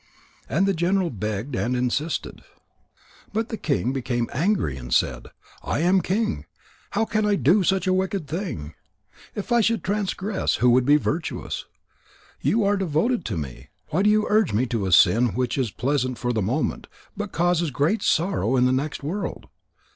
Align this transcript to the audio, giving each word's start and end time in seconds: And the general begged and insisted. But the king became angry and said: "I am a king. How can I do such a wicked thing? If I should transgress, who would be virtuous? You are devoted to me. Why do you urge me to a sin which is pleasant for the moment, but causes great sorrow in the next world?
And 0.49 0.65
the 0.67 0.73
general 0.73 1.11
begged 1.11 1.55
and 1.55 1.75
insisted. 1.75 2.41
But 3.33 3.49
the 3.49 3.55
king 3.55 3.93
became 3.93 4.31
angry 4.33 4.75
and 4.75 4.91
said: 4.91 5.27
"I 5.61 5.81
am 5.81 5.99
a 5.99 6.01
king. 6.01 6.47
How 6.89 7.05
can 7.05 7.23
I 7.23 7.35
do 7.35 7.61
such 7.61 7.85
a 7.85 7.93
wicked 7.93 8.25
thing? 8.27 8.73
If 9.35 9.51
I 9.51 9.61
should 9.61 9.83
transgress, 9.83 10.55
who 10.55 10.71
would 10.71 10.87
be 10.87 10.95
virtuous? 10.97 11.65
You 12.41 12.63
are 12.63 12.77
devoted 12.77 13.23
to 13.25 13.37
me. 13.37 13.69
Why 13.89 14.01
do 14.01 14.09
you 14.09 14.25
urge 14.27 14.53
me 14.53 14.65
to 14.73 14.87
a 14.87 14.91
sin 14.91 15.35
which 15.35 15.55
is 15.55 15.69
pleasant 15.69 16.17
for 16.17 16.33
the 16.33 16.41
moment, 16.41 16.87
but 17.15 17.31
causes 17.31 17.69
great 17.69 18.01
sorrow 18.01 18.55
in 18.57 18.65
the 18.65 18.71
next 18.71 19.03
world? 19.03 19.49